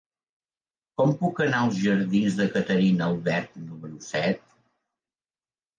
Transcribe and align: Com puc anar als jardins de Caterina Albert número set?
Com 1.01 1.13
puc 1.19 1.41
anar 1.45 1.59
als 1.65 1.77
jardins 1.83 2.41
de 2.41 2.49
Caterina 2.57 3.11
Albert 3.13 3.53
número 3.69 4.03
set? 4.11 4.45